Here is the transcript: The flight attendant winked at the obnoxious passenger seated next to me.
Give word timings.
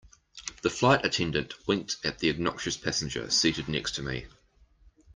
The 0.63 0.71
flight 0.71 1.05
attendant 1.05 1.53
winked 1.67 1.97
at 2.03 2.17
the 2.17 2.31
obnoxious 2.31 2.75
passenger 2.75 3.29
seated 3.29 3.67
next 3.69 3.91
to 3.97 4.01
me. 4.01 4.25